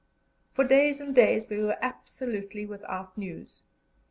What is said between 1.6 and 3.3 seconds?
were absolutely without